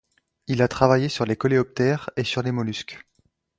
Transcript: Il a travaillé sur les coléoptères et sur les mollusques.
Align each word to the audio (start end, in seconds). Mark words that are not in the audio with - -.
Il 0.47 0.63
a 0.63 0.67
travaillé 0.67 1.09
sur 1.09 1.25
les 1.25 1.35
coléoptères 1.35 2.09
et 2.17 2.23
sur 2.23 2.41
les 2.41 2.51
mollusques. 2.51 3.05